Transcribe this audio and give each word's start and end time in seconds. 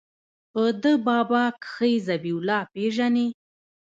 په 0.51 0.63
ده 0.81 0.93
بابا 1.07 1.43
کښې 1.63 1.91
ذبيح 2.07 2.35
الله 2.39 2.61
پېژنې. 2.73 3.27